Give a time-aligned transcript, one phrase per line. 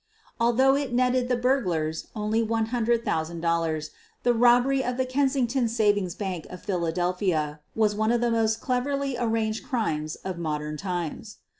[0.39, 3.89] Although it netted the burglars only $100,000,
[4.23, 8.59] the robbery of the Kensington Savings Bank of Phila delphia was one of the most
[8.61, 11.37] cleverly arranged crimes of modern times.